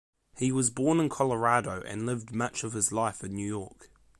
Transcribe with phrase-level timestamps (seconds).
[0.35, 3.91] He was born in Colorado and lived much of his life in New York.